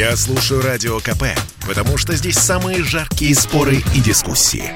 [0.00, 1.24] Я слушаю Радио КП,
[1.68, 4.72] потому что здесь самые жаркие споры и дискуссии.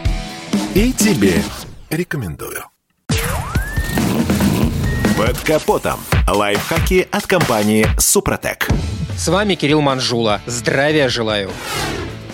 [0.74, 1.42] И тебе
[1.88, 2.62] рекомендую.
[5.16, 5.98] Под капотом.
[6.28, 8.68] Лайфхаки от компании «Супротек».
[9.16, 10.42] С вами Кирилл Манжула.
[10.44, 11.50] Здравия желаю.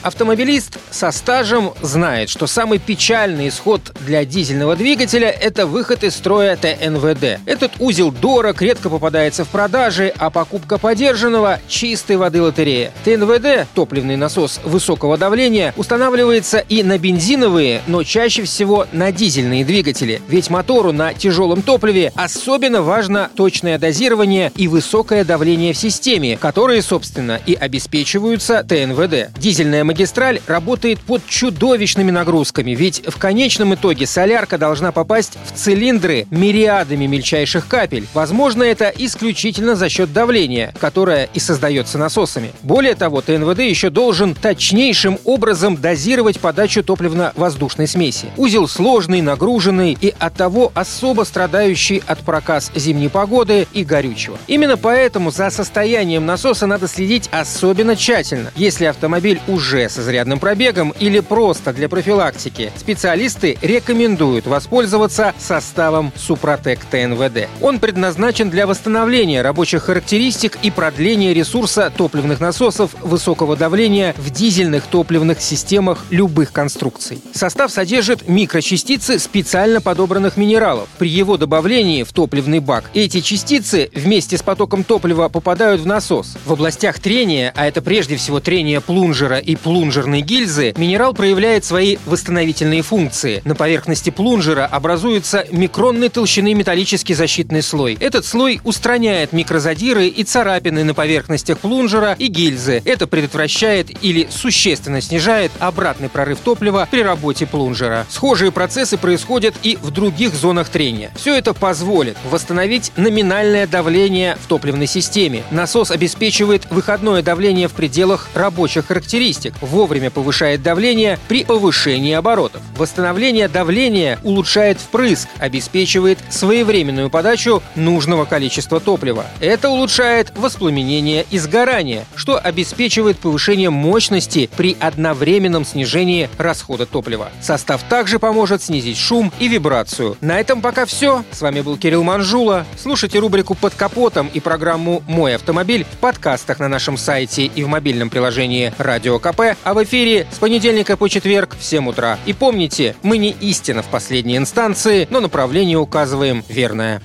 [0.03, 6.57] Автомобилист со стажем знает, что самый печальный исход для дизельного двигателя– это выход из строя
[6.57, 7.41] ТНВД.
[7.45, 12.93] Этот узел дорог, редко попадается в продаже, а покупка подержанного– чистой воды лотерея.
[13.05, 20.23] ТНВД, топливный насос высокого давления, устанавливается и на бензиновые, но чаще всего на дизельные двигатели.
[20.29, 26.81] Ведь мотору на тяжелом топливе особенно важно точное дозирование и высокое давление в системе, которые,
[26.81, 29.39] собственно, и обеспечиваются ТНВД.
[29.39, 36.29] Дизельная магистраль работает под чудовищными нагрузками, ведь в конечном итоге солярка должна попасть в цилиндры
[36.31, 38.07] мириадами мельчайших капель.
[38.15, 42.53] Возможно, это исключительно за счет давления, которое и создается насосами.
[42.63, 48.29] Более того, ТНВД еще должен точнейшим образом дозировать подачу топливно-воздушной смеси.
[48.37, 54.39] Узел сложный, нагруженный и оттого особо страдающий от проказ зимней погоды и горючего.
[54.47, 58.53] Именно поэтому за состоянием насоса надо следить особенно тщательно.
[58.55, 66.81] Если автомобиль уже с изрядным пробегом или просто для профилактики, специалисты рекомендуют воспользоваться составом Супротек
[66.85, 67.49] ТНВД.
[67.61, 74.85] Он предназначен для восстановления рабочих характеристик и продления ресурса топливных насосов высокого давления в дизельных
[74.85, 77.23] топливных системах любых конструкций.
[77.33, 80.89] Состав содержит микрочастицы специально подобранных минералов.
[80.99, 86.37] При его добавлении в топливный бак эти частицы вместе с потоком топлива попадают в насос.
[86.45, 91.65] В областях трения, а это прежде всего трение плунжера и плунжера, плунжерной гильзы минерал проявляет
[91.65, 93.41] свои восстановительные функции.
[93.45, 97.97] На поверхности плунжера образуется микронной толщины металлический защитный слой.
[98.01, 102.83] Этот слой устраняет микрозадиры и царапины на поверхностях плунжера и гильзы.
[102.85, 108.07] Это предотвращает или существенно снижает обратный прорыв топлива при работе плунжера.
[108.09, 111.13] Схожие процессы происходят и в других зонах трения.
[111.15, 115.45] Все это позволит восстановить номинальное давление в топливной системе.
[115.53, 122.60] Насос обеспечивает выходное давление в пределах рабочих характеристик вовремя повышает давление при повышении оборотов.
[122.81, 129.27] Восстановление давления улучшает впрыск, обеспечивает своевременную подачу нужного количества топлива.
[129.41, 137.31] Это улучшает воспламенение и сгорание, что обеспечивает повышение мощности при одновременном снижении расхода топлива.
[137.43, 140.17] Состав также поможет снизить шум и вибрацию.
[140.23, 141.23] На этом пока все.
[141.33, 142.65] С вами был Кирилл Манжула.
[142.83, 147.69] Слушайте рубрику «Под капотом» и программу «Мой автомобиль» в подкастах на нашем сайте и в
[147.69, 152.19] мобильном приложении «Радио КП», а в эфире с понедельника по четверг в 7 утра.
[152.25, 152.33] И
[152.71, 157.03] помните, мы не истина в последней инстанции, но направление указываем верное.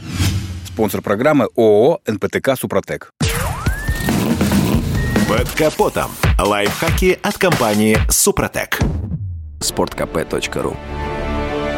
[0.68, 3.12] Спонсор программы ООО «НПТК Супротек».
[5.28, 6.12] Под капотом.
[6.40, 8.80] Лайфхаки от компании «Супротек».
[9.60, 10.76] Спорткп.ру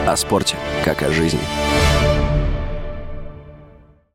[0.06, 1.40] О спорте, как о жизни.